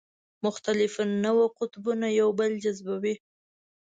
مختلف 0.45 0.93
النوع 1.07 1.43
قطبونه 1.59 2.07
یو 2.19 2.29
بل 2.39 2.51
جذبوي. 2.63 3.15